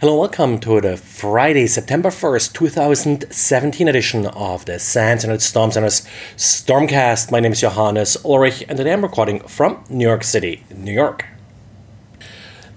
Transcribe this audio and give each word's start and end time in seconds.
Hello, 0.00 0.16
welcome 0.16 0.58
to 0.60 0.80
the 0.80 0.96
Friday, 0.96 1.66
September 1.66 2.08
1st, 2.08 2.54
2017 2.54 3.86
edition 3.86 4.24
of 4.28 4.64
the 4.64 4.78
SANS 4.78 5.24
Internet 5.24 5.42
Storm 5.42 5.70
Center's 5.70 6.06
Stormcast. 6.38 7.30
My 7.30 7.38
name 7.38 7.52
is 7.52 7.60
Johannes 7.60 8.16
Ulrich, 8.24 8.64
and 8.66 8.78
today 8.78 8.94
I'm 8.94 9.02
recording 9.02 9.40
from 9.40 9.84
New 9.90 10.06
York 10.06 10.24
City, 10.24 10.64
New 10.74 10.94
York. 10.94 11.26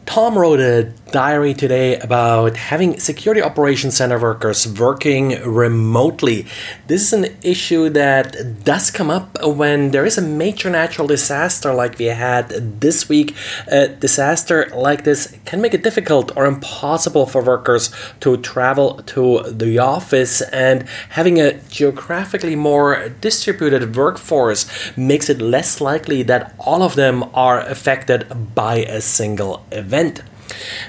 Tom 0.05 0.37
wrote 0.37 0.59
a 0.59 0.91
diary 1.11 1.53
today 1.53 1.97
about 1.99 2.57
having 2.57 2.99
security 2.99 3.41
operations 3.41 3.95
center 3.95 4.19
workers 4.19 4.67
working 4.79 5.41
remotely. 5.43 6.45
This 6.87 7.01
is 7.03 7.13
an 7.13 7.37
issue 7.41 7.89
that 7.89 8.63
does 8.63 8.91
come 8.91 9.09
up 9.09 9.37
when 9.43 9.91
there 9.91 10.05
is 10.05 10.17
a 10.17 10.21
major 10.21 10.69
natural 10.69 11.07
disaster 11.07 11.73
like 11.73 11.99
we 11.99 12.05
had 12.05 12.49
this 12.81 13.07
week. 13.07 13.35
A 13.67 13.87
disaster 13.87 14.69
like 14.75 15.03
this 15.03 15.37
can 15.45 15.61
make 15.61 15.73
it 15.73 15.83
difficult 15.83 16.35
or 16.35 16.45
impossible 16.45 17.25
for 17.25 17.41
workers 17.41 17.91
to 18.19 18.37
travel 18.37 19.01
to 19.03 19.43
the 19.43 19.79
office, 19.79 20.41
and 20.41 20.87
having 21.09 21.39
a 21.39 21.59
geographically 21.69 22.55
more 22.55 23.09
distributed 23.21 23.95
workforce 23.95 24.65
makes 24.97 25.29
it 25.29 25.39
less 25.39 25.79
likely 25.79 26.23
that 26.23 26.55
all 26.59 26.81
of 26.83 26.95
them 26.95 27.23
are 27.33 27.61
affected 27.61 28.53
by 28.53 28.77
a 28.77 28.99
single 28.99 29.65
event. 29.71 29.92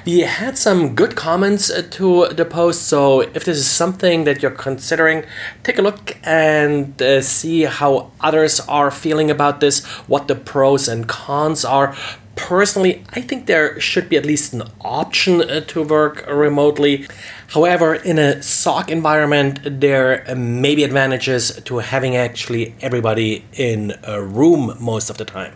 We 0.04 0.20
had 0.20 0.58
some 0.58 0.94
good 0.94 1.16
comments 1.16 1.70
uh, 1.70 1.82
to 1.92 2.28
the 2.28 2.44
post, 2.44 2.82
so 2.82 3.20
if 3.20 3.44
this 3.44 3.58
is 3.58 3.66
something 3.66 4.24
that 4.24 4.42
you're 4.42 4.50
considering, 4.50 5.24
take 5.62 5.78
a 5.78 5.82
look 5.82 6.16
and 6.22 7.00
uh, 7.00 7.22
see 7.22 7.62
how 7.62 8.10
others 8.20 8.60
are 8.60 8.90
feeling 8.90 9.30
about 9.30 9.60
this, 9.60 9.84
what 10.06 10.28
the 10.28 10.34
pros 10.34 10.88
and 10.88 11.08
cons 11.08 11.64
are. 11.64 11.96
Personally, 12.36 13.04
I 13.12 13.20
think 13.20 13.46
there 13.46 13.78
should 13.80 14.08
be 14.08 14.16
at 14.16 14.27
least 14.27 14.52
an 14.52 14.64
option 14.80 15.41
uh, 15.41 15.60
to 15.60 15.82
work 15.82 16.27
remotely. 16.27 17.06
However, 17.48 17.94
in 17.94 18.18
a 18.18 18.42
SOC 18.42 18.91
environment, 18.91 19.60
there 19.64 20.24
may 20.36 20.74
be 20.74 20.84
advantages 20.84 21.61
to 21.64 21.78
having 21.78 22.16
actually 22.16 22.74
everybody 22.80 23.44
in 23.52 23.94
a 24.02 24.20
room 24.20 24.77
most 24.80 25.11
of 25.11 25.16
the 25.16 25.24
time. 25.24 25.55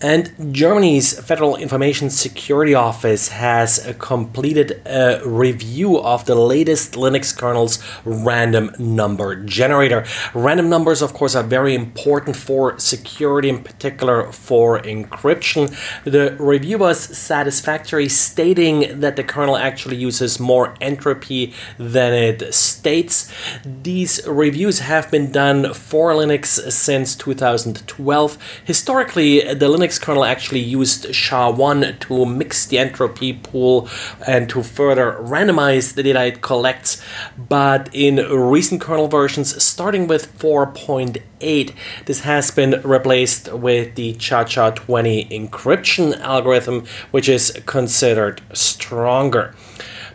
And 0.00 0.54
Germany's 0.54 1.18
Federal 1.18 1.56
Information 1.56 2.08
Security 2.08 2.72
Office 2.72 3.30
has 3.30 3.96
completed 3.98 4.80
a 4.86 5.20
review 5.26 5.98
of 5.98 6.24
the 6.24 6.36
latest 6.36 6.92
Linux 6.92 7.36
kernel's 7.36 7.82
random 8.04 8.70
number 8.78 9.34
generator. 9.34 10.06
Random 10.34 10.68
numbers, 10.68 11.02
of 11.02 11.14
course, 11.14 11.34
are 11.34 11.42
very 11.42 11.74
important 11.74 12.36
for 12.36 12.78
security, 12.78 13.48
in 13.48 13.64
particular 13.64 14.30
for 14.30 14.80
encryption. 14.82 15.74
The 16.04 16.36
review 16.38 16.78
was 16.78 17.00
satisfactory, 17.00 18.08
stating 18.08 19.00
that 19.00 19.16
the 19.16 19.24
kernel 19.24 19.56
actually 19.56 19.96
uses 19.96 20.38
more 20.38 20.74
entropy 20.80 21.54
than 21.76 22.12
it 22.12 22.54
states. 22.54 23.32
These 23.64 24.24
reviews 24.28 24.78
have 24.78 25.10
been 25.10 25.32
done 25.32 25.74
for 25.74 26.12
Linux 26.12 26.70
since 26.70 27.16
2012. 27.16 28.38
Historically, 28.64 29.40
the 29.54 29.66
Linux 29.66 29.87
Linux 29.88 30.00
kernel 30.00 30.24
actually 30.24 30.60
used 30.60 31.14
SHA-1 31.14 31.98
to 32.00 32.26
mix 32.26 32.66
the 32.66 32.78
entropy 32.78 33.32
pool 33.32 33.88
and 34.26 34.46
to 34.50 34.62
further 34.62 35.12
randomize 35.12 35.94
the 35.94 36.02
data 36.02 36.26
it 36.26 36.42
collects. 36.42 37.02
But 37.38 37.88
in 37.94 38.16
recent 38.16 38.82
kernel 38.82 39.08
versions, 39.08 39.62
starting 39.62 40.06
with 40.06 40.38
4.8, 40.38 41.72
this 42.04 42.20
has 42.20 42.50
been 42.50 42.82
replaced 42.82 43.50
with 43.50 43.94
the 43.94 44.12
ChaCha20 44.14 45.30
encryption 45.30 46.20
algorithm, 46.20 46.84
which 47.10 47.28
is 47.28 47.58
considered 47.64 48.42
stronger. 48.52 49.54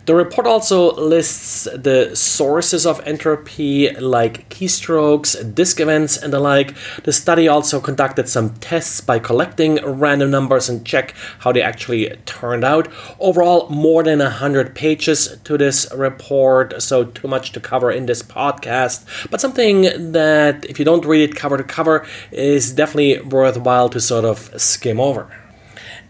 The 0.05 0.15
report 0.15 0.45
also 0.45 0.93
lists 0.95 1.63
the 1.73 2.13
sources 2.13 2.85
of 2.85 2.99
entropy 3.07 3.89
like 3.91 4.49
keystrokes, 4.49 5.55
disk 5.55 5.79
events, 5.79 6.17
and 6.17 6.33
the 6.33 6.41
like. 6.41 6.75
The 7.03 7.13
study 7.13 7.47
also 7.47 7.79
conducted 7.79 8.27
some 8.27 8.55
tests 8.55 8.99
by 8.99 9.19
collecting 9.19 9.75
random 9.81 10.29
numbers 10.29 10.67
and 10.67 10.85
check 10.85 11.13
how 11.39 11.53
they 11.53 11.61
actually 11.61 12.09
turned 12.25 12.65
out. 12.65 12.89
Overall, 13.17 13.69
more 13.69 14.03
than 14.03 14.19
100 14.19 14.75
pages 14.75 15.37
to 15.45 15.57
this 15.57 15.89
report, 15.95 16.81
so 16.81 17.05
too 17.05 17.29
much 17.29 17.53
to 17.53 17.61
cover 17.61 17.89
in 17.89 18.05
this 18.05 18.21
podcast, 18.21 19.05
but 19.31 19.39
something 19.39 20.11
that, 20.11 20.65
if 20.65 20.79
you 20.79 20.85
don't 20.85 21.05
read 21.05 21.29
it 21.29 21.35
cover 21.37 21.55
to 21.55 21.63
cover, 21.63 22.05
is 22.29 22.73
definitely 22.73 23.21
worthwhile 23.21 23.87
to 23.87 24.01
sort 24.01 24.25
of 24.25 24.51
skim 24.59 24.99
over. 24.99 25.42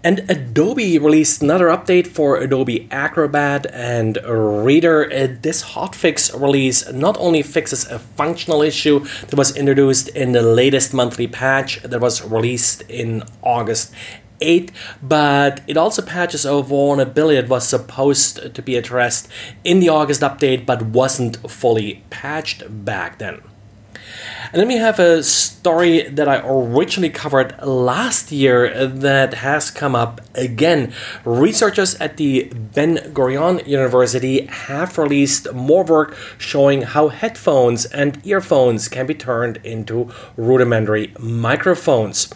And 0.06 0.30
Adobe 0.30 1.00
released 1.00 1.41
another 1.41 1.68
update 1.68 2.08
for 2.08 2.36
Adobe 2.36 2.90
Acrobat 2.91 3.66
and 3.72 4.18
Reader. 4.28 5.06
Uh, 5.06 5.28
this 5.41 5.64
hotfix 5.64 6.38
release 6.38 6.91
not 6.91 7.16
only 7.19 7.41
fixes 7.41 7.90
a 7.90 8.00
functional 8.00 8.62
issue 8.62 9.00
that 9.28 9.38
was 9.38 9.56
introduced 9.56 10.09
in 10.09 10.34
the 10.34 10.41
latest 10.41 10.94
monthly 10.94 11.25
patch 11.25 11.81
that 11.84 12.02
was 12.02 12.22
released 12.22 12.81
in 12.90 13.24
August 13.44 13.94
8, 14.41 14.74
but 15.02 15.62
it 15.68 15.78
also 15.78 16.02
patches 16.02 16.44
a 16.44 16.62
vulnerability 16.62 17.40
that 17.40 17.50
was 17.50 17.66
supposed 17.66 18.53
to 18.53 18.62
be 18.62 18.75
addressed 18.75 19.30
in 19.64 19.80
the 19.80 19.88
August 19.88 20.20
update 20.20 20.66
but 20.66 20.81
wasn't 20.81 21.50
fully 21.50 22.03
patched 22.09 22.64
back 22.84 23.20
then. 23.20 23.41
And 24.51 24.59
then 24.59 24.67
we 24.67 24.78
have 24.78 25.00
a 25.00 25.23
story 25.23 26.03
that 26.03 26.28
I 26.28 26.41
originally 26.45 27.09
covered 27.09 27.59
last 27.66 28.31
year 28.31 28.88
that 28.88 29.34
has 29.35 29.72
come 29.72 29.95
up 29.95 30.22
again. 30.35 30.94
Researchers 31.25 31.95
at 31.95 32.17
the 32.17 32.51
Ben 32.53 32.97
Gurion 33.13 33.66
University 33.66 34.45
have 34.45 34.97
released 34.97 35.51
more 35.53 35.84
work 35.84 36.16
showing 36.38 36.84
how 36.84 37.07
headphones 37.07 37.85
and 37.85 38.19
earphones 38.25 38.88
can 38.88 39.07
be 39.07 39.16
turned 39.16 39.57
into 39.63 40.11
rudimentary 40.38 41.13
microphones. 41.17 42.31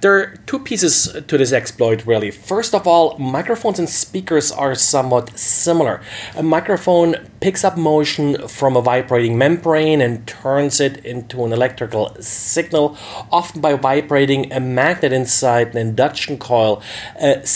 There 0.00 0.14
are 0.14 0.36
two 0.46 0.60
pieces 0.60 1.12
to 1.26 1.38
this 1.38 1.52
exploit, 1.52 2.06
really. 2.06 2.30
First 2.30 2.74
of 2.74 2.86
all, 2.86 3.18
microphones 3.18 3.80
and 3.80 3.88
speakers 3.88 4.52
are 4.52 4.76
somewhat 4.76 5.36
similar. 5.36 6.00
A 6.36 6.42
microphone 6.42 7.16
picks 7.40 7.64
up 7.64 7.76
motion 7.76 8.46
from 8.46 8.76
a 8.76 8.82
vibrating 8.82 9.36
membrane 9.36 10.00
and 10.00 10.26
turns 10.26 10.80
it 10.80 11.04
into 11.04 11.25
an 11.44 11.52
electrical 11.52 12.16
signal, 12.20 12.96
often 13.30 13.60
by 13.60 13.74
vibrating 13.74 14.52
a 14.52 14.60
magnet 14.60 15.12
inside 15.12 15.68
an 15.68 15.78
induction 15.78 16.38
coil. 16.38 16.82
A 17.20 17.46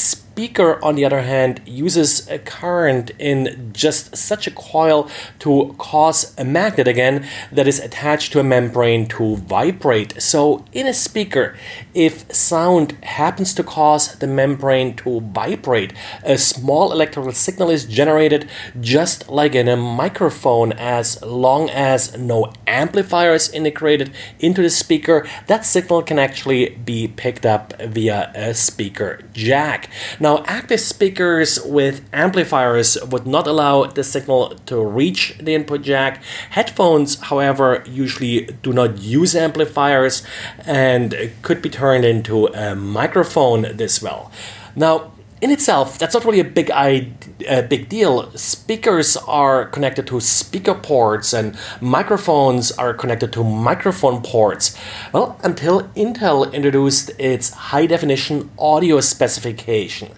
speaker, 0.40 0.82
on 0.82 0.94
the 0.94 1.04
other 1.04 1.20
hand, 1.20 1.60
uses 1.66 2.26
a 2.30 2.38
current 2.38 3.10
in 3.18 3.70
just 3.74 4.16
such 4.16 4.46
a 4.46 4.50
coil 4.50 5.06
to 5.38 5.74
cause 5.76 6.34
a 6.38 6.44
magnet 6.44 6.88
again 6.88 7.26
that 7.52 7.68
is 7.68 7.78
attached 7.78 8.32
to 8.32 8.40
a 8.40 8.42
membrane 8.42 9.06
to 9.06 9.36
vibrate. 9.36 10.14
So, 10.22 10.64
in 10.72 10.86
a 10.86 10.94
speaker, 10.94 11.54
if 11.92 12.14
sound 12.34 12.92
happens 13.02 13.52
to 13.52 13.62
cause 13.62 14.14
the 14.14 14.26
membrane 14.26 14.96
to 15.02 15.20
vibrate, 15.20 15.92
a 16.24 16.38
small 16.38 16.90
electrical 16.90 17.32
signal 17.32 17.68
is 17.68 17.84
generated 17.84 18.48
just 18.80 19.28
like 19.28 19.54
in 19.54 19.68
a 19.68 19.76
microphone 19.76 20.72
as 20.72 21.20
long 21.22 21.68
as 21.68 22.16
no 22.16 22.50
amplifier 22.66 23.34
is 23.34 23.50
integrated 23.50 24.10
into 24.38 24.62
the 24.62 24.70
speaker. 24.70 25.28
That 25.48 25.66
signal 25.66 26.02
can 26.02 26.18
actually 26.18 26.70
be 26.70 27.08
picked 27.08 27.44
up 27.44 27.74
via 27.82 28.32
a 28.34 28.54
speaker 28.54 29.20
jack. 29.34 29.90
Now, 30.18 30.29
active 30.46 30.80
speakers 30.80 31.60
with 31.64 32.02
amplifiers 32.12 32.96
would 33.10 33.26
not 33.26 33.46
allow 33.46 33.84
the 33.84 34.04
signal 34.04 34.56
to 34.66 34.84
reach 34.84 35.36
the 35.38 35.54
input 35.54 35.82
jack. 35.82 36.22
Headphones, 36.50 37.20
however, 37.20 37.82
usually 37.86 38.46
do 38.62 38.72
not 38.72 38.98
use 38.98 39.34
amplifiers 39.36 40.22
and 40.64 41.32
could 41.42 41.62
be 41.62 41.70
turned 41.70 42.04
into 42.04 42.46
a 42.48 42.74
microphone 42.74 43.76
this 43.76 44.02
well. 44.02 44.30
Now, 44.74 45.12
in 45.40 45.50
itself, 45.50 45.98
that's 45.98 46.14
not 46.14 46.24
really 46.24 46.40
a 46.40 46.44
big 46.44 46.70
a 46.70 47.62
big 47.62 47.88
deal. 47.88 48.30
Speakers 48.36 49.16
are 49.16 49.64
connected 49.66 50.06
to 50.08 50.20
speaker 50.20 50.74
ports, 50.74 51.32
and 51.32 51.56
microphones 51.80 52.70
are 52.72 52.92
connected 52.92 53.32
to 53.32 53.42
microphone 53.42 54.22
ports. 54.22 54.76
Well, 55.12 55.40
until 55.42 55.84
Intel 55.96 56.52
introduced 56.52 57.10
its 57.18 57.50
high 57.50 57.86
definition 57.86 58.50
audio 58.58 59.00
specification, 59.00 60.12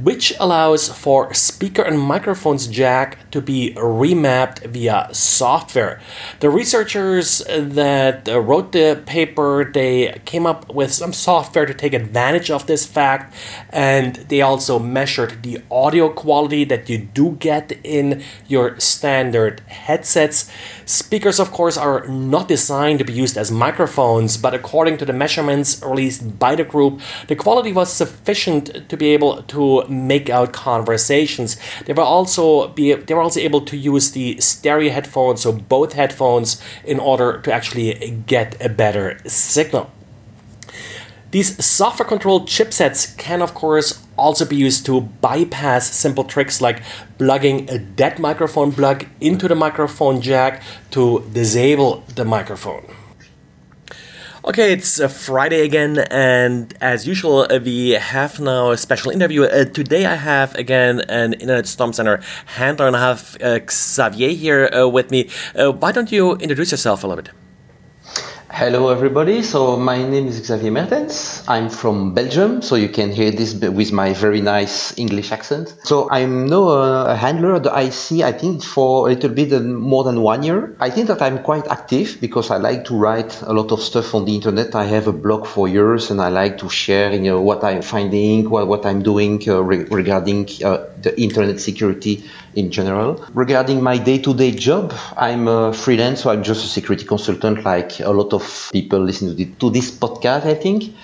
which 0.00 0.32
allows 0.38 0.88
for 0.88 1.34
speaker 1.34 1.82
and 1.82 1.98
microphones 1.98 2.68
jack 2.68 3.30
to 3.32 3.40
be 3.40 3.74
remapped 3.76 4.64
via 4.66 5.08
software. 5.12 6.00
The 6.38 6.50
researchers 6.50 7.42
that 7.48 8.28
wrote 8.28 8.70
the 8.70 9.02
paper 9.04 9.64
they 9.64 10.20
came 10.24 10.46
up 10.46 10.72
with 10.72 10.92
some 10.92 11.12
software 11.12 11.66
to 11.66 11.74
take 11.74 11.92
advantage 11.92 12.50
of 12.52 12.68
this 12.68 12.86
fact, 12.86 13.34
and 13.70 14.14
they 14.28 14.43
also 14.44 14.78
measured 14.78 15.42
the 15.42 15.60
audio 15.70 16.08
quality 16.08 16.64
that 16.64 16.88
you 16.88 16.98
do 16.98 17.32
get 17.40 17.72
in 17.82 18.22
your 18.46 18.78
standard 18.78 19.60
headsets. 19.66 20.50
Speakers, 20.86 21.40
of 21.40 21.50
course, 21.50 21.76
are 21.76 22.06
not 22.06 22.46
designed 22.48 22.98
to 23.00 23.04
be 23.04 23.12
used 23.12 23.36
as 23.36 23.50
microphones, 23.50 24.36
but 24.36 24.54
according 24.54 24.98
to 24.98 25.04
the 25.04 25.12
measurements 25.12 25.82
released 25.82 26.38
by 26.38 26.54
the 26.54 26.64
group, 26.64 27.00
the 27.28 27.36
quality 27.36 27.72
was 27.72 27.92
sufficient 27.92 28.88
to 28.88 28.96
be 28.96 29.08
able 29.12 29.42
to 29.44 29.84
make 29.88 30.30
out 30.30 30.52
conversations. 30.52 31.56
They 31.86 31.92
were 31.92 32.02
also 32.02 32.68
be 32.68 32.94
they 32.94 33.14
were 33.14 33.22
also 33.22 33.40
able 33.40 33.62
to 33.62 33.76
use 33.76 34.12
the 34.12 34.40
stereo 34.40 34.92
headphones, 34.92 35.40
so 35.42 35.52
both 35.52 35.94
headphones, 35.94 36.60
in 36.84 37.00
order 37.00 37.40
to 37.40 37.52
actually 37.52 38.22
get 38.26 38.56
a 38.64 38.68
better 38.68 39.18
signal. 39.26 39.90
These 41.30 41.64
software 41.64 42.08
controlled 42.08 42.46
chipsets 42.46 43.16
can, 43.18 43.42
of 43.42 43.54
course, 43.54 44.03
also 44.16 44.44
be 44.44 44.56
used 44.56 44.86
to 44.86 45.00
bypass 45.00 45.90
simple 45.90 46.24
tricks 46.24 46.60
like 46.60 46.82
plugging 47.18 47.68
a 47.70 47.78
dead 47.78 48.18
microphone 48.18 48.72
plug 48.72 49.06
into 49.20 49.48
the 49.48 49.54
microphone 49.54 50.20
jack 50.20 50.62
to 50.90 51.28
disable 51.32 52.04
the 52.14 52.24
microphone. 52.24 52.84
Okay, 54.46 54.74
it's 54.74 55.00
a 55.00 55.08
Friday 55.08 55.62
again, 55.64 56.00
and 56.10 56.74
as 56.82 57.06
usual, 57.06 57.46
uh, 57.48 57.58
we 57.64 57.92
have 57.92 58.38
now 58.38 58.72
a 58.72 58.76
special 58.76 59.10
interview. 59.10 59.44
Uh, 59.44 59.64
today, 59.64 60.04
I 60.04 60.16
have 60.16 60.54
again 60.56 61.00
an 61.08 61.32
Internet 61.32 61.66
Storm 61.66 61.94
Center 61.94 62.20
handler, 62.44 62.86
and 62.88 62.94
I 62.94 63.08
have 63.08 63.38
uh, 63.40 63.60
Xavier 63.70 64.28
here 64.36 64.66
uh, 64.66 64.86
with 64.86 65.10
me. 65.10 65.30
Uh, 65.54 65.72
why 65.72 65.92
don't 65.92 66.12
you 66.12 66.34
introduce 66.34 66.72
yourself 66.72 67.04
a 67.04 67.06
little 67.06 67.24
bit? 67.24 67.32
Hello, 68.50 68.90
everybody. 68.90 69.42
So 69.42 69.76
my 69.76 69.96
name 69.96 70.28
is 70.28 70.44
Xavier 70.44 70.70
Mertens. 70.70 71.42
I'm 71.48 71.70
from 71.70 72.12
Belgium, 72.12 72.60
so 72.60 72.76
you 72.76 72.88
can 72.88 73.10
hear 73.10 73.30
this 73.30 73.54
with 73.54 73.90
my 73.90 74.12
very 74.12 74.42
nice 74.42 74.96
English 74.98 75.32
accent. 75.32 75.74
So 75.82 76.08
I'm 76.10 76.46
now 76.46 76.68
a 76.68 77.16
handler 77.16 77.54
at 77.54 77.62
the 77.62 77.70
ISC, 77.70 78.22
I 78.22 78.32
think, 78.32 78.62
for 78.62 79.08
a 79.08 79.14
little 79.14 79.30
bit 79.30 79.50
more 79.62 80.04
than 80.04 80.20
one 80.20 80.42
year. 80.42 80.76
I 80.78 80.90
think 80.90 81.08
that 81.08 81.22
I'm 81.22 81.42
quite 81.42 81.66
active 81.68 82.18
because 82.20 82.50
I 82.50 82.58
like 82.58 82.84
to 82.84 82.96
write 82.96 83.40
a 83.42 83.52
lot 83.52 83.72
of 83.72 83.80
stuff 83.80 84.14
on 84.14 84.26
the 84.26 84.34
internet. 84.34 84.74
I 84.74 84.84
have 84.84 85.08
a 85.08 85.12
blog 85.12 85.46
for 85.46 85.66
years 85.66 86.10
and 86.10 86.20
I 86.20 86.28
like 86.28 86.58
to 86.58 86.68
share, 86.68 87.12
you 87.12 87.20
know, 87.20 87.40
what 87.40 87.64
I'm 87.64 87.82
finding, 87.82 88.50
what, 88.50 88.68
what 88.68 88.84
I'm 88.84 89.02
doing 89.02 89.42
uh, 89.48 89.62
re- 89.62 89.84
regarding 89.84 90.48
uh, 90.62 90.84
the 91.04 91.20
internet 91.20 91.60
security 91.60 92.24
in 92.54 92.70
general. 92.70 93.24
Regarding 93.32 93.82
my 93.82 93.98
day-to-day 93.98 94.52
job, 94.52 94.92
I'm 95.16 95.46
a 95.46 95.72
freelance, 95.72 96.22
so 96.22 96.30
I'm 96.30 96.42
just 96.42 96.64
a 96.64 96.68
security 96.68 97.04
consultant, 97.04 97.64
like 97.64 98.00
a 98.00 98.10
lot 98.10 98.32
of 98.32 98.70
people 98.72 99.00
listening 99.00 99.36
to, 99.36 99.44
to 99.60 99.70
this 99.70 99.90
podcast, 99.90 100.46
I 100.46 100.54
think. 100.54 100.94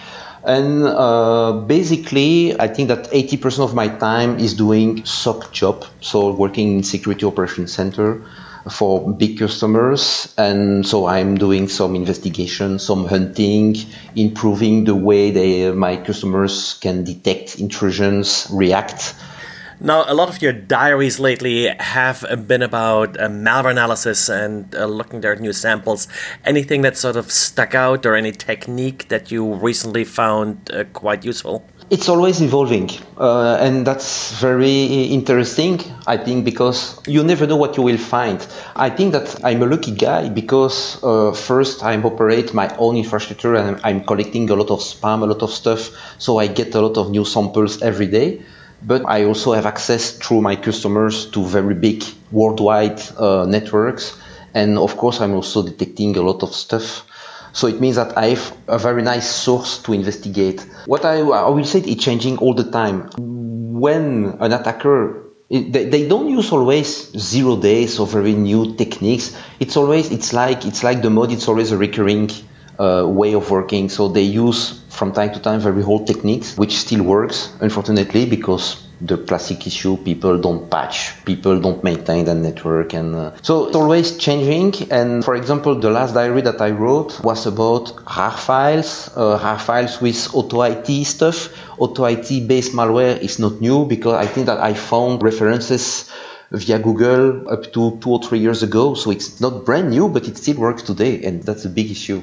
And 0.43 0.85
uh, 0.85 1.52
basically, 1.67 2.58
I 2.58 2.69
think 2.69 2.88
that 2.88 3.11
80% 3.11 3.61
of 3.62 3.75
my 3.75 3.88
time 3.88 4.38
is 4.38 4.55
doing 4.55 5.05
SOC 5.05 5.52
job, 5.52 5.85
so 6.00 6.32
working 6.32 6.79
in 6.79 6.82
security 6.82 7.26
operations 7.26 7.73
center 7.73 8.23
for 8.70 9.12
big 9.12 9.38
customers. 9.38 10.32
And 10.37 10.87
so 10.87 11.06
I'm 11.06 11.37
doing 11.37 11.69
some 11.69 11.94
investigation, 11.94 12.79
some 12.79 13.06
hunting, 13.06 13.76
improving 14.17 14.85
the 14.85 14.94
way 14.94 15.31
they, 15.31 15.70
my 15.73 15.96
customers 15.96 16.75
can 16.81 17.05
detect 17.05 17.58
intrusions, 17.58 18.46
react 18.50 19.14
now, 19.82 20.05
a 20.06 20.12
lot 20.12 20.29
of 20.29 20.43
your 20.43 20.53
diaries 20.53 21.19
lately 21.19 21.69
have 21.79 22.47
been 22.47 22.61
about 22.61 23.19
uh, 23.19 23.29
malware 23.29 23.71
analysis 23.71 24.29
and 24.29 24.75
uh, 24.75 24.85
looking 24.85 25.23
there 25.23 25.32
at 25.32 25.41
new 25.41 25.55
samples. 25.55 26.06
Anything 26.44 26.82
that 26.82 26.99
sort 26.99 27.17
of 27.17 27.31
stuck 27.32 27.75
out 27.75 28.05
or 28.05 28.15
any 28.15 28.32
technique 28.32 29.09
that 29.09 29.31
you 29.31 29.55
recently 29.55 30.05
found 30.05 30.71
uh, 30.71 30.85
quite 30.93 31.25
useful? 31.25 31.65
It's 31.88 32.11
always 32.11 32.43
evolving, 32.43 32.91
uh, 33.17 33.56
and 33.59 33.87
that's 33.87 34.38
very 34.38 34.85
interesting, 34.85 35.81
I 36.06 36.19
think, 36.19 36.44
because 36.44 37.00
you 37.09 37.25
never 37.25 37.47
know 37.47 37.56
what 37.56 37.77
you 37.77 37.82
will 37.82 37.99
find. 37.99 38.47
I 38.77 38.91
think 38.91 39.12
that 39.12 39.44
I'm 39.44 39.62
a 39.62 39.67
lucky 39.67 39.97
guy 39.97 40.29
because 40.29 41.03
uh, 41.03 41.32
first 41.32 41.82
I 41.82 41.97
operate 42.00 42.55
my 42.55 42.73
own 42.77 42.97
infrastructure 42.97 43.56
and 43.56 43.81
I'm 43.82 44.05
collecting 44.05 44.49
a 44.50 44.55
lot 44.55 44.71
of 44.71 44.81
spam, 44.81 45.23
a 45.23 45.27
lot 45.27 45.43
of 45.43 45.50
stuff, 45.50 45.91
so 46.19 46.37
I 46.37 46.47
get 46.47 46.75
a 46.75 46.81
lot 46.81 46.97
of 46.97 47.11
new 47.11 47.25
samples 47.25 47.82
every 47.82 48.06
day 48.06 48.43
but 48.82 49.05
I 49.06 49.25
also 49.25 49.53
have 49.53 49.67
access 49.67 50.12
through 50.12 50.41
my 50.41 50.56
customers 50.56 51.27
to 51.31 51.44
very 51.44 51.75
big 51.75 52.05
worldwide 52.31 53.00
uh, 53.19 53.44
networks. 53.47 54.17
And 54.55 54.79
of 54.79 54.97
course, 54.97 55.21
I'm 55.21 55.35
also 55.35 55.62
detecting 55.62 56.17
a 56.17 56.23
lot 56.23 56.43
of 56.43 56.55
stuff. 56.55 57.06
So 57.53 57.67
it 57.67 57.81
means 57.81 57.97
that 57.97 58.17
I 58.17 58.27
have 58.27 58.56
a 58.69 58.79
very 58.79 59.03
nice 59.03 59.29
source 59.29 59.79
to 59.82 59.93
investigate. 59.93 60.61
What 60.87 61.05
I, 61.05 61.21
I 61.21 61.49
will 61.49 61.65
say 61.65 61.81
it's 61.81 62.05
changing 62.05 62.38
all 62.38 62.55
the 62.55 62.71
time. 62.71 63.11
When 63.19 64.37
an 64.41 64.53
attacker 64.53 65.31
they, 65.50 65.87
they 65.87 66.06
don't 66.06 66.29
use 66.29 66.53
always 66.53 67.11
zero 67.19 67.56
days 67.56 67.99
or 67.99 68.06
very 68.06 68.35
new 68.35 68.77
techniques. 68.77 69.37
It's 69.59 69.77
always 69.77 70.12
it's 70.12 70.32
like 70.32 70.65
it's 70.65 70.85
like 70.85 71.03
the 71.03 71.11
mode. 71.11 71.32
It's 71.32 71.49
always 71.49 71.73
a 71.73 71.77
recurring 71.77 72.31
uh, 72.81 73.06
way 73.06 73.35
of 73.35 73.50
working. 73.50 73.88
So 73.88 74.09
they 74.09 74.23
use 74.23 74.81
from 74.88 75.12
time 75.12 75.32
to 75.35 75.41
time 75.41 75.61
very 75.61 75.82
old 75.82 76.06
techniques, 76.06 76.56
which 76.56 76.77
still 76.79 77.03
works, 77.03 77.53
unfortunately, 77.61 78.27
because 78.27 78.82
the 79.00 79.17
classic 79.17 79.67
issue 79.67 79.97
people 79.97 80.38
don't 80.38 80.71
patch, 80.71 81.25
people 81.25 81.59
don't 81.59 81.82
maintain 81.82 82.25
the 82.27 82.35
network, 82.35 82.93
and 82.93 83.15
uh, 83.15 83.32
so 83.43 83.67
it's 83.67 83.77
always 83.77 84.19
changing. 84.19 84.91
And 84.91 85.25
for 85.25 85.35
example, 85.37 85.75
the 85.75 85.91
last 85.91 86.12
diary 86.12 86.43
that 86.43 86.61
I 86.61 86.71
wrote 86.71 87.23
was 87.25 87.47
about 87.47 87.93
RAR 88.17 88.31
files, 88.32 89.11
uh, 89.17 89.41
RAR 89.43 89.59
files 89.59 90.00
with 90.00 90.17
AutoIt 90.17 91.06
stuff. 91.06 91.49
AutoIt 91.79 92.47
based 92.47 92.73
malware 92.73 93.19
is 93.19 93.38
not 93.38 93.61
new 93.61 93.87
because 93.87 94.15
I 94.15 94.27
think 94.27 94.47
that 94.47 94.61
I 94.61 94.75
found 94.75 95.23
references 95.23 96.11
via 96.50 96.79
Google 96.79 97.49
up 97.49 97.73
to 97.73 97.99
two 98.00 98.11
or 98.11 98.23
three 98.23 98.41
years 98.41 98.62
ago. 98.62 98.94
So 98.94 99.11
it's 99.11 99.41
not 99.41 99.65
brand 99.65 99.91
new, 99.91 100.09
but 100.09 100.29
it 100.29 100.37
still 100.37 100.56
works 100.56 100.82
today, 100.82 101.23
and 101.25 101.43
that's 101.43 101.65
a 101.65 101.71
big 101.71 101.91
issue. 101.91 102.23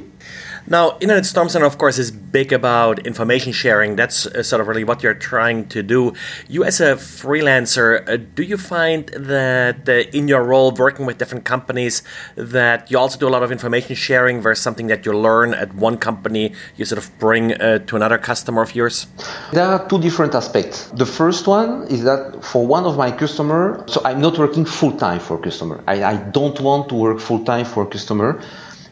Now, 0.69 0.97
Internet 0.99 1.25
Storm 1.25 1.47
Center, 1.47 1.65
of 1.65 1.77
course, 1.77 1.97
is 1.97 2.11
big 2.11 2.51
about 2.51 2.99
information 3.07 3.53
sharing. 3.53 3.95
That's 3.95 4.25
uh, 4.25 4.43
sort 4.43 4.59
of 4.59 4.67
really 4.67 4.83
what 4.83 5.01
you're 5.01 5.13
trying 5.13 5.69
to 5.69 5.81
do. 5.81 6.11
You, 6.49 6.65
as 6.65 6.81
a 6.81 6.97
freelancer, 6.97 8.05
uh, 8.05 8.17
do 8.35 8.43
you 8.43 8.57
find 8.57 9.07
that 9.15 9.87
uh, 9.87 9.93
in 10.11 10.27
your 10.27 10.43
role 10.43 10.71
working 10.73 11.05
with 11.05 11.19
different 11.19 11.45
companies, 11.45 12.03
that 12.35 12.91
you 12.91 12.97
also 12.97 13.17
do 13.17 13.29
a 13.29 13.33
lot 13.35 13.43
of 13.43 13.51
information 13.51 13.95
sharing 13.95 14.41
versus 14.41 14.61
something 14.61 14.87
that 14.87 15.05
you 15.05 15.17
learn 15.17 15.53
at 15.53 15.73
one 15.73 15.97
company, 15.97 16.51
you 16.75 16.83
sort 16.83 16.99
of 17.01 17.17
bring 17.17 17.53
uh, 17.53 17.79
to 17.87 17.95
another 17.95 18.17
customer 18.17 18.61
of 18.61 18.75
yours? 18.75 19.07
There 19.53 19.63
are 19.65 19.87
two 19.87 19.99
different 20.01 20.35
aspects. 20.35 20.87
The 20.89 21.05
first 21.05 21.47
one 21.47 21.87
is 21.87 22.03
that 22.03 22.43
for 22.43 22.67
one 22.67 22.83
of 22.83 22.97
my 22.97 23.11
customer, 23.11 23.85
so 23.87 24.01
I'm 24.03 24.19
not 24.19 24.37
working 24.37 24.65
full 24.65 24.91
time 24.91 25.21
for 25.21 25.37
a 25.37 25.39
customer. 25.39 25.81
I, 25.87 26.03
I 26.03 26.17
don't 26.17 26.59
want 26.59 26.89
to 26.89 26.95
work 26.95 27.21
full 27.21 27.45
time 27.45 27.63
for 27.63 27.83
a 27.83 27.87
customer 27.87 28.41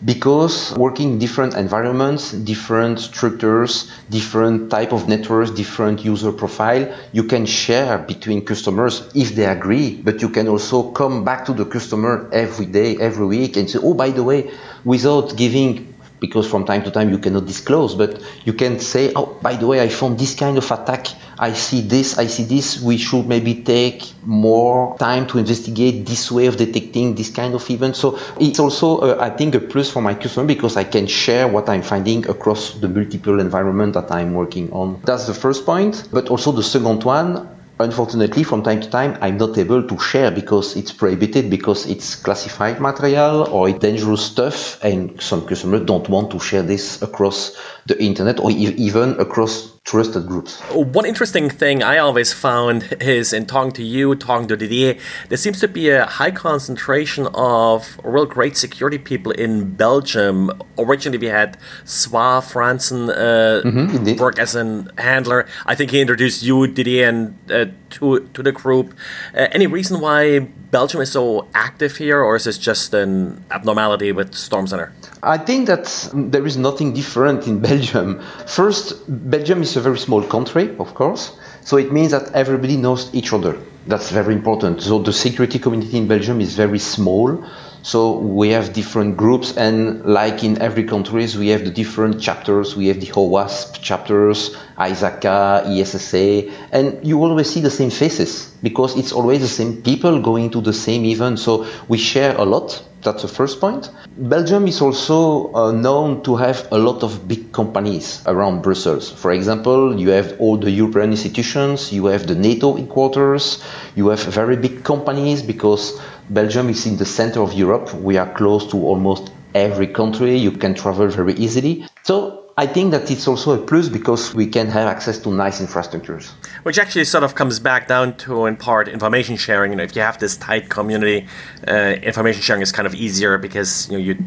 because 0.03 0.73
working 0.77 1.13
in 1.13 1.19
different 1.19 1.55
environments, 1.55 2.31
different 2.31 2.99
structures, 2.99 3.89
different 4.09 4.69
type 4.69 4.91
of 4.91 5.07
networks, 5.07 5.51
different 5.51 6.03
user 6.03 6.31
profile, 6.31 6.93
you 7.13 7.23
can 7.23 7.45
share 7.45 7.97
between 7.99 8.43
customers 8.45 9.09
if 9.15 9.35
they 9.35 9.45
agree, 9.45 9.95
but 10.03 10.21
you 10.21 10.29
can 10.29 10.47
also 10.47 10.91
come 10.91 11.23
back 11.23 11.45
to 11.45 11.53
the 11.53 11.65
customer 11.65 12.29
every 12.33 12.65
day, 12.65 12.97
every 12.97 13.25
week 13.25 13.55
and 13.57 13.69
say, 13.69 13.79
oh, 13.81 13.93
by 13.93 14.09
the 14.09 14.23
way, 14.23 14.51
without 14.83 15.35
giving 15.37 15.93
because 16.25 16.47
from 16.49 16.65
time 16.65 16.83
to 16.83 16.91
time 16.91 17.09
you 17.09 17.19
cannot 17.19 17.45
disclose, 17.45 17.95
but 17.95 18.21
you 18.45 18.53
can 18.53 18.79
say, 18.79 19.11
oh, 19.15 19.37
by 19.41 19.55
the 19.55 19.67
way, 19.67 19.81
I 19.81 19.89
found 19.89 20.19
this 20.19 20.33
kind 20.35 20.57
of 20.57 20.69
attack. 20.71 21.07
I 21.37 21.53
see 21.53 21.81
this, 21.81 22.17
I 22.17 22.27
see 22.27 22.43
this. 22.43 22.81
We 22.81 22.97
should 22.97 23.27
maybe 23.27 23.55
take 23.63 23.99
more 24.23 24.97
time 24.97 25.27
to 25.27 25.37
investigate 25.37 26.05
this 26.05 26.31
way 26.31 26.45
of 26.47 26.55
detecting 26.57 27.15
this 27.15 27.29
kind 27.29 27.53
of 27.53 27.69
event. 27.69 27.95
So 27.95 28.17
it's 28.39 28.59
also, 28.59 28.99
uh, 28.99 29.17
I 29.19 29.29
think, 29.29 29.55
a 29.55 29.59
plus 29.59 29.89
for 29.91 30.01
my 30.01 30.15
customer 30.15 30.47
because 30.47 30.77
I 30.77 30.85
can 30.85 31.07
share 31.07 31.47
what 31.47 31.69
I'm 31.69 31.81
finding 31.81 32.27
across 32.29 32.73
the 32.73 32.87
multiple 32.87 33.39
environment 33.39 33.93
that 33.93 34.11
I'm 34.11 34.33
working 34.33 34.71
on. 34.71 35.01
That's 35.03 35.27
the 35.27 35.33
first 35.33 35.65
point. 35.65 36.07
But 36.11 36.29
also 36.29 36.51
the 36.51 36.63
second 36.63 37.03
one, 37.03 37.54
unfortunately, 37.79 38.43
from 38.43 38.63
time 38.63 38.81
to 38.81 38.89
time, 38.89 39.17
I'm 39.21 39.37
not 39.37 39.57
able 39.57 39.83
to 39.87 39.99
share 39.99 40.31
because 40.31 40.75
it's 40.75 40.91
prohibited, 40.91 41.49
because 41.49 41.85
it's 41.85 42.15
classified 42.15 42.79
material 42.79 43.47
or 43.49 43.69
dangerous 43.71 44.23
stuff, 44.23 44.83
and 44.83 45.21
some 45.21 45.45
customers 45.45 45.85
don't 45.85 46.07
want 46.09 46.31
to 46.31 46.39
share 46.39 46.63
this 46.63 47.01
across 47.01 47.55
the 47.85 48.01
internet 48.01 48.39
or 48.39 48.51
even 48.51 49.19
across 49.19 49.74
trusted 49.85 50.25
groups. 50.25 50.59
One 50.71 51.05
interesting 51.05 51.47
thing 51.47 51.83
I 51.83 51.99
always 51.99 52.33
found 52.33 52.97
is 52.99 53.31
in 53.31 53.45
talking 53.45 53.71
to 53.73 53.83
you, 53.83 54.15
talking 54.15 54.47
to 54.47 54.57
Didier, 54.57 54.97
there 55.29 55.37
seems 55.37 55.59
to 55.59 55.67
be 55.67 55.89
a 55.89 56.05
high 56.07 56.31
concentration 56.31 57.27
of 57.35 57.99
real 58.03 58.25
great 58.25 58.57
security 58.57 58.97
people 58.97 59.31
in 59.31 59.75
Belgium. 59.75 60.51
Originally, 60.77 61.19
we 61.19 61.27
had 61.27 61.57
Swa 61.85 62.41
Frantzen 62.41 63.09
uh, 63.09 63.61
mm-hmm, 63.61 64.19
work 64.19 64.39
as 64.39 64.55
a 64.55 64.87
handler. 64.97 65.47
I 65.67 65.75
think 65.75 65.91
he 65.91 66.01
introduced 66.01 66.41
you, 66.41 66.65
Didier, 66.65 67.07
and 67.07 67.51
uh, 67.51 67.65
to 67.95 68.19
to 68.33 68.43
the 68.43 68.51
group. 68.51 68.93
Uh, 69.33 69.47
any 69.51 69.67
reason 69.67 69.99
why 69.99 70.39
Belgium 70.71 71.01
is 71.01 71.11
so 71.11 71.47
active 71.53 71.97
here, 71.97 72.21
or 72.21 72.35
is 72.35 72.43
this 72.43 72.57
just 72.57 72.93
an 72.93 73.43
abnormality 73.51 74.11
with 74.11 74.33
Storm 74.33 74.67
Center? 74.67 74.91
I 75.23 75.37
think 75.37 75.67
that 75.67 75.85
there 76.13 76.45
is 76.45 76.57
nothing 76.57 76.93
different 76.93 77.47
in 77.47 77.59
Belgium. 77.59 78.21
First, 78.45 78.93
Belgium 79.07 79.61
is 79.61 79.75
a 79.75 79.81
very 79.81 79.97
small 79.97 80.21
country, 80.21 80.75
of 80.77 80.93
course. 80.93 81.37
So 81.61 81.77
it 81.77 81.91
means 81.91 82.11
that 82.11 82.31
everybody 82.33 82.77
knows 82.77 83.09
each 83.13 83.33
other. 83.33 83.57
That's 83.87 84.11
very 84.11 84.33
important. 84.33 84.81
So 84.81 84.99
the 84.99 85.13
security 85.13 85.59
community 85.59 85.97
in 85.97 86.07
Belgium 86.07 86.41
is 86.41 86.55
very 86.55 86.79
small. 86.79 87.43
So 87.85 88.17
we 88.17 88.49
have 88.49 88.73
different 88.73 89.15
groups, 89.15 89.55
and 89.55 90.03
like 90.05 90.43
in 90.43 90.59
every 90.59 90.85
countries, 90.85 91.37
we 91.37 91.49
have 91.49 91.63
the 91.65 91.69
different 91.69 92.19
chapters. 92.19 92.75
We 92.75 92.87
have 92.87 92.99
the 92.99 93.11
OWASP 93.13 93.79
chapters, 93.79 94.57
ISACA, 94.75 95.69
ISSA, 95.69 96.51
and 96.71 97.05
you 97.05 97.21
always 97.21 97.47
see 97.47 97.61
the 97.61 97.69
same 97.69 97.91
faces 97.91 98.51
because 98.63 98.97
it's 98.97 99.11
always 99.11 99.41
the 99.41 99.47
same 99.47 99.83
people 99.83 100.19
going 100.19 100.49
to 100.49 100.61
the 100.61 100.73
same 100.73 101.05
event. 101.05 101.37
So 101.37 101.67
we 101.87 101.99
share 101.99 102.35
a 102.35 102.43
lot. 102.43 102.83
That's 103.03 103.21
the 103.21 103.27
first 103.27 103.61
point. 103.61 103.91
Belgium 104.17 104.67
is 104.67 104.81
also 104.81 105.53
uh, 105.53 105.71
known 105.71 106.23
to 106.23 106.37
have 106.37 106.67
a 106.71 106.79
lot 106.79 107.03
of 107.03 107.27
big 107.27 107.51
companies 107.51 108.23
around 108.25 108.63
Brussels. 108.63 109.11
For 109.11 109.31
example, 109.31 109.99
you 109.99 110.09
have 110.09 110.39
all 110.39 110.57
the 110.57 110.71
European 110.71 111.11
institutions, 111.11 111.93
you 111.93 112.07
have 112.07 112.25
the 112.25 112.33
NATO 112.33 112.75
headquarters, 112.75 113.63
you 113.95 114.07
have 114.07 114.23
very 114.23 114.57
big 114.57 114.83
companies 114.83 115.43
because 115.43 116.01
Belgium 116.29 116.69
is 116.69 116.85
in 116.85 116.97
the 116.97 117.05
center 117.05 117.41
of 117.41 117.53
Europe. 117.53 117.93
We 117.93 118.17
are 118.17 118.31
close 118.33 118.69
to 118.71 118.77
almost 118.77 119.31
every 119.53 119.87
country. 119.87 120.37
You 120.37 120.51
can 120.51 120.73
travel 120.73 121.07
very 121.07 121.33
easily. 121.33 121.85
So 122.03 122.45
I 122.57 122.67
think 122.67 122.91
that 122.91 123.11
it's 123.11 123.27
also 123.27 123.51
a 123.51 123.57
plus 123.57 123.89
because 123.89 124.33
we 124.33 124.47
can 124.47 124.67
have 124.67 124.87
access 124.87 125.19
to 125.19 125.29
nice 125.29 125.61
infrastructures. 125.61 126.31
Which 126.63 126.79
actually 126.79 127.03
sort 127.05 127.23
of 127.23 127.35
comes 127.35 127.59
back 127.59 127.87
down 127.87 128.15
to, 128.17 128.45
in 128.45 128.55
part, 128.55 128.87
information 128.87 129.35
sharing. 129.35 129.71
You 129.71 129.77
know, 129.77 129.83
if 129.83 129.95
you 129.95 130.01
have 130.01 130.19
this 130.19 130.37
tight 130.37 130.69
community, 130.69 131.27
uh, 131.67 131.95
information 132.01 132.41
sharing 132.41 132.61
is 132.61 132.71
kind 132.71 132.87
of 132.87 132.95
easier 132.95 133.37
because 133.37 133.89
you 133.89 133.97
know 133.97 134.03
you 134.03 134.17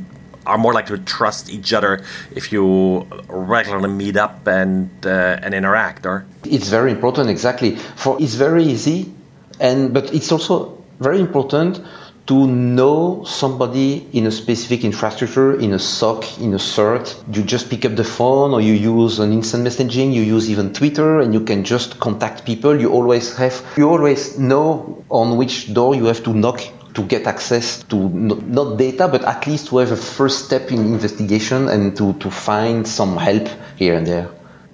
are 0.47 0.59
more 0.59 0.73
likely 0.73 0.99
to 0.99 1.05
trust 1.05 1.51
each 1.51 1.73
other 1.73 2.03
if 2.35 2.53
you 2.53 3.07
regularly 3.29 3.89
meet 3.89 4.17
up 4.17 4.47
and 4.47 4.91
uh, 5.07 5.41
and 5.43 5.55
interact. 5.55 6.05
Or 6.05 6.27
it's 6.45 6.69
very 6.69 6.91
important, 6.91 7.31
exactly. 7.31 7.77
For 7.77 8.21
it's 8.21 8.35
very 8.35 8.65
easy, 8.65 9.13
and 9.59 9.95
but 9.95 10.13
it's 10.15 10.31
also 10.31 10.78
very 11.01 11.21
important 11.21 11.81
to 12.29 12.47
know 12.47 13.25
somebody 13.25 14.07
in 14.13 14.27
a 14.27 14.31
specific 14.31 14.85
infrastructure, 14.85 15.59
in 15.59 15.73
a 15.73 15.79
SOC, 15.79 16.41
in 16.41 16.53
a 16.53 16.59
CERT. 16.59 17.35
You 17.35 17.43
just 17.43 17.71
pick 17.71 17.87
up 17.87 17.97
the 17.97 18.05
phone 18.05 18.53
or 18.53 18.61
you 18.61 18.75
use 18.75 19.19
an 19.19 19.33
instant 19.33 19.67
messaging, 19.67 20.13
you 20.13 20.21
use 20.21 20.51
even 20.51 20.75
Twitter 20.75 21.21
and 21.21 21.33
you 21.33 21.41
can 21.41 21.65
just 21.65 21.99
contact 21.99 22.45
people. 22.45 22.79
You 22.79 22.93
always 22.93 23.35
have, 23.39 23.65
you 23.79 23.89
always 23.89 24.39
know 24.39 25.05
on 25.09 25.39
which 25.39 25.73
door 25.73 25.95
you 25.95 26.05
have 26.05 26.23
to 26.25 26.35
knock 26.35 26.61
to 26.93 27.03
get 27.03 27.27
access 27.27 27.83
to 27.85 27.97
not 27.97 28.77
data, 28.77 29.09
but 29.09 29.25
at 29.25 29.47
least 29.47 29.69
to 29.69 29.79
have 29.79 29.93
a 29.93 29.97
first 29.97 30.45
step 30.45 30.71
in 30.71 30.81
investigation 30.81 31.69
and 31.69 31.97
to, 31.97 32.13
to 32.15 32.31
find 32.31 32.87
some 32.87 33.17
help 33.17 33.49
here 33.77 33.95
and 33.95 34.07
there. 34.07 34.29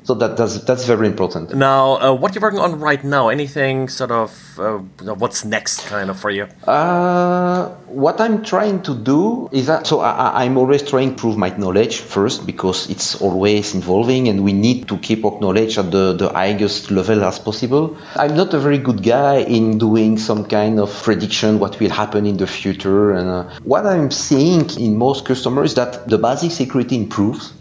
So 0.04 0.12
that, 0.14 0.37
that's 0.37 0.61
that's 0.64 0.84
very 0.84 1.06
important. 1.06 1.54
Now, 1.54 1.96
uh, 1.96 2.12
what 2.12 2.34
you're 2.34 2.42
working 2.42 2.61
on 2.61 2.78
right 2.78 3.02
now? 3.02 3.30
Anything 3.30 3.88
sort 3.88 4.11
of 4.11 4.30
uh, 4.58 4.78
what's 5.14 5.46
next, 5.46 5.87
kind 5.87 6.11
of 6.11 6.20
for 6.20 6.30
you? 6.30 6.46
Uh, 6.66 7.70
what 7.88 8.20
I'm 8.20 8.44
trying 8.44 8.82
to 8.82 8.94
do 8.94 9.49
is 9.50 9.66
that 9.68 9.87
so 9.87 10.00
I, 10.00 10.44
am 10.44 10.58
always 10.58 10.82
trying 10.82 11.14
to 11.14 11.16
prove 11.16 11.38
my 11.38 11.49
knowledge 11.56 12.00
first 12.00 12.44
because 12.44 12.90
it's 12.90 13.20
always 13.23 13.75
involving 13.75 14.28
and 14.28 14.44
we 14.44 14.52
need 14.52 14.88
to 14.88 14.99
keep 14.99 15.25
our 15.25 15.40
knowledge 15.40 15.78
at 15.78 15.90
the, 15.90 16.12
the 16.12 16.28
highest 16.28 16.90
level 16.90 17.25
as 17.25 17.38
possible. 17.38 17.96
I'm 18.14 18.37
not 18.37 18.52
a 18.52 18.58
very 18.58 18.78
good 18.78 19.02
guy 19.02 19.38
in 19.38 19.78
doing 19.78 20.18
some 20.18 20.44
kind 20.44 20.80
of 20.80 20.92
prediction 21.02 21.58
what 21.58 21.80
will 21.80 21.90
happen 21.90 22.26
in 22.26 22.37
the 22.37 22.46
future 22.46 23.12
and 23.12 23.28
uh, 23.28 23.54
what 23.62 23.87
I'm 23.87 24.11
seeing 24.11 24.68
in 24.78 24.99
most 24.99 25.25
customers 25.25 25.70
is 25.70 25.75
that 25.76 26.08
the 26.08 26.18
basic 26.18 26.50
security 26.50 26.96
improves 26.96 27.54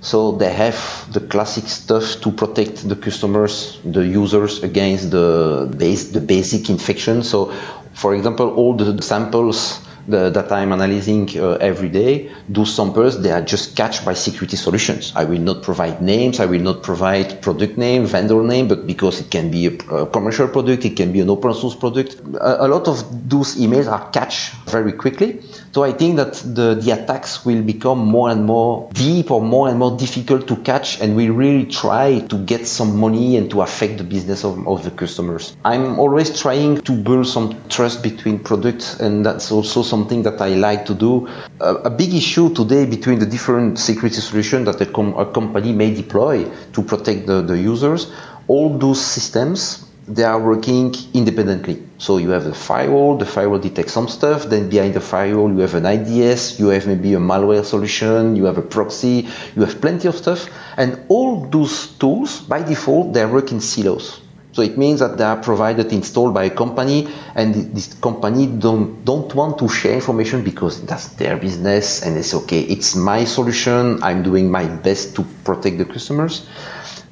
so 0.00 0.32
they 0.32 0.52
have 0.52 1.12
the 1.12 1.20
classic 1.20 1.64
stuff 1.68 2.20
to 2.22 2.32
protect 2.32 2.88
the 2.88 2.96
customers, 2.96 3.78
the 3.84 4.06
users 4.06 4.62
against 4.62 5.10
the 5.10 5.72
base, 5.76 6.10
the 6.10 6.20
basic 6.20 6.70
infection. 6.70 7.22
So, 7.22 7.52
for 7.92 8.14
example, 8.14 8.54
all 8.54 8.74
the 8.74 9.02
samples 9.02 9.80
the, 10.10 10.30
that 10.30 10.50
I'm 10.52 10.72
analyzing 10.72 11.28
uh, 11.38 11.52
every 11.60 11.88
day, 11.88 12.30
those 12.48 12.74
samples, 12.74 13.22
they 13.22 13.30
are 13.30 13.42
just 13.42 13.76
catched 13.76 14.04
by 14.04 14.14
security 14.14 14.56
solutions. 14.56 15.12
I 15.14 15.24
will 15.24 15.40
not 15.40 15.62
provide 15.62 16.02
names, 16.02 16.40
I 16.40 16.46
will 16.46 16.60
not 16.60 16.82
provide 16.82 17.42
product 17.42 17.78
name, 17.78 18.06
vendor 18.06 18.42
name, 18.42 18.68
but 18.68 18.86
because 18.86 19.20
it 19.20 19.30
can 19.30 19.50
be 19.50 19.66
a, 19.66 19.72
a 19.94 20.06
commercial 20.06 20.48
product, 20.48 20.84
it 20.84 20.96
can 20.96 21.12
be 21.12 21.20
an 21.20 21.30
open 21.30 21.54
source 21.54 21.74
product, 21.74 22.20
a, 22.34 22.66
a, 22.66 22.68
lot 22.68 22.88
of 22.88 23.28
those 23.28 23.56
emails 23.56 23.90
are 23.90 24.10
catched 24.10 24.52
very 24.66 24.92
quickly. 24.92 25.40
So 25.72 25.84
I 25.84 25.92
think 25.92 26.16
that 26.16 26.34
the, 26.34 26.74
the 26.74 26.90
attacks 26.90 27.44
will 27.44 27.62
become 27.62 27.98
more 27.98 28.30
and 28.30 28.44
more 28.44 28.90
deep 28.92 29.30
or 29.30 29.40
more 29.40 29.68
and 29.68 29.78
more 29.78 29.96
difficult 29.96 30.48
to 30.48 30.56
catch 30.56 31.00
and 31.00 31.16
we 31.16 31.30
really 31.30 31.66
try 31.66 32.20
to 32.20 32.36
get 32.38 32.66
some 32.66 32.96
money 32.98 33.36
and 33.36 33.50
to 33.50 33.62
affect 33.62 33.98
the 33.98 34.04
business 34.04 34.44
of, 34.44 34.66
of 34.66 34.82
the 34.82 34.90
customers. 34.90 35.56
I'm 35.64 35.98
always 35.98 36.40
trying 36.40 36.80
to 36.82 36.92
build 36.92 37.26
some 37.26 37.60
trust 37.68 38.02
between 38.02 38.40
products 38.40 38.98
and 38.98 39.24
that's 39.24 39.52
also 39.52 39.82
something 40.00 40.22
that 40.22 40.40
I 40.40 40.54
like 40.54 40.86
to 40.86 40.94
do. 40.94 41.28
A, 41.60 41.74
a 41.74 41.90
big 41.90 42.14
issue 42.14 42.54
today 42.54 42.86
between 42.86 43.18
the 43.18 43.26
different 43.26 43.78
security 43.78 44.20
solutions 44.20 44.64
that 44.66 44.80
a, 44.80 44.86
com- 44.86 45.16
a 45.18 45.26
company 45.26 45.72
may 45.72 45.94
deploy 45.94 46.44
to 46.72 46.82
protect 46.82 47.26
the, 47.26 47.42
the 47.42 47.58
users, 47.58 48.10
all 48.48 48.78
those 48.78 49.00
systems 49.00 49.86
they 50.08 50.24
are 50.24 50.40
working 50.40 50.92
independently. 51.14 51.76
So 51.98 52.16
you 52.16 52.30
have 52.30 52.44
the 52.44 52.54
firewall, 52.54 53.16
the 53.16 53.26
firewall 53.26 53.60
detects 53.60 53.92
some 53.92 54.08
stuff, 54.08 54.44
then 54.44 54.68
behind 54.68 54.94
the 54.94 55.00
firewall 55.00 55.50
you 55.50 55.60
have 55.60 55.74
an 55.74 55.86
IDS, 55.86 56.58
you 56.58 56.68
have 56.68 56.86
maybe 56.86 57.14
a 57.14 57.18
malware 57.18 57.64
solution, 57.64 58.34
you 58.34 58.46
have 58.46 58.58
a 58.58 58.62
proxy, 58.76 59.28
you 59.54 59.62
have 59.62 59.80
plenty 59.80 60.08
of 60.08 60.16
stuff, 60.16 60.48
and 60.76 60.98
all 61.08 61.46
those 61.46 61.88
tools 61.98 62.40
by 62.40 62.62
default 62.62 63.12
they 63.12 63.24
work 63.26 63.52
in 63.52 63.60
silos. 63.60 64.20
So 64.60 64.64
it 64.64 64.76
means 64.76 65.00
that 65.00 65.16
they 65.16 65.24
are 65.24 65.38
provided, 65.38 65.90
installed 65.90 66.34
by 66.34 66.44
a 66.44 66.50
company, 66.50 67.08
and 67.34 67.54
this 67.74 67.94
company 67.94 68.46
don't 68.46 69.06
don't 69.06 69.34
want 69.34 69.56
to 69.60 69.70
share 69.70 69.94
information 69.94 70.44
because 70.44 70.82
that's 70.82 71.06
their 71.20 71.38
business, 71.38 72.02
and 72.02 72.18
it's 72.18 72.34
okay. 72.34 72.60
It's 72.60 72.94
my 72.94 73.24
solution. 73.24 74.02
I'm 74.02 74.22
doing 74.22 74.50
my 74.50 74.66
best 74.66 75.16
to 75.16 75.24
protect 75.44 75.78
the 75.78 75.86
customers. 75.86 76.46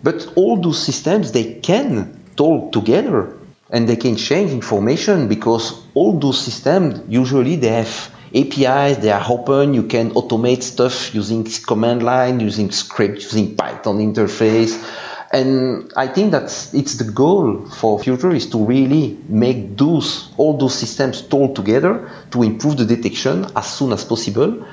But 0.02 0.30
all 0.36 0.60
those 0.60 0.78
systems 0.84 1.32
they 1.32 1.54
can 1.54 2.20
talk 2.36 2.72
together 2.72 3.38
and 3.70 3.88
they 3.88 3.96
can 3.96 4.16
change 4.16 4.50
information 4.50 5.26
because 5.26 5.72
all 5.94 6.18
those 6.18 6.38
systems 6.38 7.00
usually 7.08 7.56
they 7.56 7.72
have 7.80 8.10
APIs, 8.34 8.98
they 8.98 9.10
are 9.10 9.24
open, 9.26 9.72
you 9.72 9.84
can 9.84 10.10
automate 10.10 10.62
stuff 10.62 11.14
using 11.14 11.44
command 11.66 12.02
line, 12.02 12.40
using 12.40 12.70
script, 12.70 13.22
using 13.22 13.56
Python 13.56 14.00
interface. 14.00 14.76
And 15.30 15.92
I 15.94 16.06
think 16.06 16.32
that 16.32 16.44
it's 16.72 16.94
the 16.94 17.04
goal 17.04 17.66
for 17.66 17.98
future 17.98 18.30
is 18.30 18.48
to 18.50 18.64
really 18.64 19.18
make 19.28 19.76
those 19.76 20.30
all 20.38 20.56
those 20.56 20.74
systems 20.74 21.20
talk 21.20 21.54
together 21.54 22.10
to 22.30 22.42
improve 22.42 22.78
the 22.78 22.86
detection 22.86 23.46
as 23.54 23.66
soon 23.66 23.92
as 23.92 24.04
possible 24.04 24.64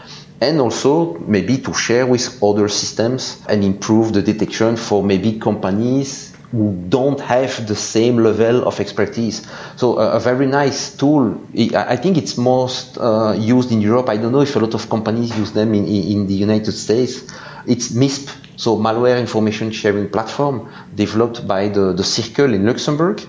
and 0.42 0.62
also 0.62 1.18
maybe 1.20 1.58
to 1.58 1.74
share 1.74 2.06
with 2.06 2.42
other 2.44 2.68
systems 2.70 3.42
and 3.50 3.64
improve 3.64 4.14
the 4.14 4.22
detection 4.22 4.78
for 4.78 5.04
maybe 5.04 5.40
companies 5.40 6.34
who 6.52 6.74
don't 6.90 7.20
have 7.20 7.68
the 7.68 7.76
same 7.76 8.18
level 8.18 8.66
of 8.66 8.80
expertise. 8.80 9.46
So 9.76 10.00
uh, 10.00 10.12
a 10.12 10.20
very 10.20 10.48
nice 10.48 10.96
tool. 10.96 11.42
I 11.76 11.96
think 11.98 12.18
it's 12.18 12.38
most 12.38 12.98
uh, 12.98 13.34
used 13.38 13.72
in 13.72 13.82
Europe. 13.82 14.10
I 14.10 14.18
don't 14.18 14.32
know 14.32 14.42
if 14.42 14.56
a 14.56 14.60
lot 14.60 14.74
of 14.74 14.90
companies 14.90 15.36
use 15.38 15.52
them 15.52 15.74
in, 15.74 15.86
in 15.88 16.28
the 16.28 16.34
United 16.34 16.72
States. 16.74 17.24
It's 17.68 17.90
MISP, 17.90 18.30
so 18.58 18.78
malware 18.78 19.20
information 19.20 19.72
sharing 19.72 20.10
platform 20.10 20.72
developed 20.94 21.48
by 21.48 21.68
the, 21.70 21.94
the 21.94 22.04
CIRCL 22.04 22.54
in 22.54 22.66
Luxembourg. 22.66 23.22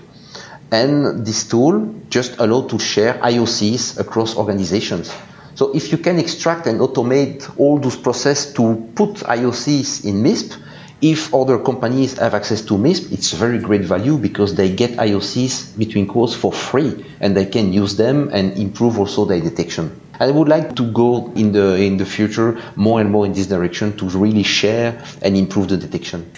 And 0.71 1.25
this 1.25 1.47
tool 1.47 1.95
just 2.09 2.39
allows 2.39 2.69
to 2.71 2.79
share 2.79 3.13
IOCs 3.15 3.99
across 3.99 4.35
organizations. 4.35 5.13
So 5.55 5.73
if 5.73 5.91
you 5.91 5.97
can 5.97 6.19
extract 6.19 6.67
and 6.67 6.79
automate 6.79 7.49
all 7.57 7.79
those 7.79 7.95
processes 7.95 8.53
to 8.53 8.89
put 8.95 9.15
IOCs 9.15 10.05
in 10.05 10.21
MISP, 10.21 10.55
if 11.01 11.33
other 11.33 11.59
companies 11.59 12.17
have 12.17 12.33
access 12.33 12.61
to 12.63 12.73
MISP, 12.73 13.11
it's 13.11 13.31
very 13.31 13.59
great 13.59 13.81
value 13.81 14.17
because 14.17 14.55
they 14.55 14.73
get 14.73 14.91
IOCs 14.91 15.77
between 15.77 16.07
calls 16.07 16.35
for 16.35 16.51
free 16.51 17.05
and 17.19 17.37
they 17.37 17.45
can 17.45 17.71
use 17.71 17.97
them 17.97 18.29
and 18.33 18.57
improve 18.57 18.97
also 18.97 19.25
their 19.25 19.41
detection. 19.41 19.99
I 20.19 20.31
would 20.31 20.47
like 20.47 20.75
to 20.77 20.91
go 20.91 21.31
in 21.35 21.51
the 21.51 21.75
in 21.75 21.97
the 21.97 22.05
future 22.05 22.59
more 22.75 22.99
and 22.99 23.11
more 23.11 23.25
in 23.25 23.33
this 23.33 23.45
direction 23.45 23.95
to 23.97 24.09
really 24.09 24.41
share 24.41 25.03
and 25.21 25.37
improve 25.37 25.69
the 25.69 25.77
detection. 25.77 26.31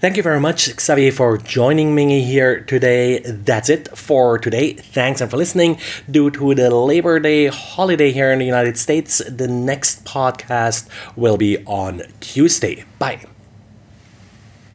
Thank 0.00 0.18
you 0.18 0.22
very 0.22 0.40
much, 0.40 0.68
Xavier, 0.78 1.10
for 1.10 1.38
joining 1.38 1.94
me 1.94 2.22
here 2.22 2.60
today. 2.60 3.20
That's 3.20 3.70
it 3.70 3.96
for 3.96 4.36
today. 4.38 4.74
Thanks 4.74 5.22
and 5.22 5.30
for 5.30 5.38
listening. 5.38 5.78
Due 6.10 6.30
to 6.32 6.54
the 6.54 6.68
Labor 6.68 7.18
Day 7.20 7.46
holiday 7.46 8.12
here 8.12 8.30
in 8.30 8.38
the 8.38 8.44
United 8.44 8.76
States, 8.76 9.22
the 9.26 9.48
next 9.48 10.04
podcast 10.04 10.90
will 11.16 11.38
be 11.38 11.64
on 11.64 12.02
Tuesday. 12.20 12.84
Bye. 12.98 13.24